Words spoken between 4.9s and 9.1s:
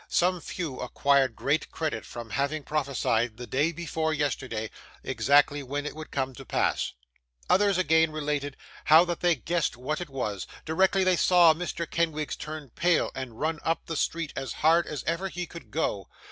exactly when it would come to pass; others, again, related, how